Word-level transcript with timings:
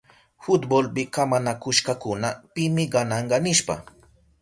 Fultbolpi 0.45 1.03
kamanakushkakuna 1.15 2.27
pimi 2.53 2.83
gananka 2.93 3.35
nishpa. 3.45 3.75